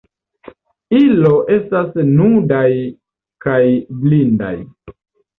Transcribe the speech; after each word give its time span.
Ilo 0.99 1.33
estas 1.55 1.91
nudaj 2.07 2.69
kaj 3.47 3.59
blindaj. 3.99 4.51